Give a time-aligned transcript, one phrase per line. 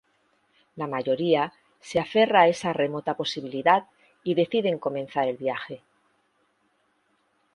[0.77, 3.85] La mayoría se aferra a esa remota posibilidad
[4.23, 5.83] y deciden comenzar el viaje.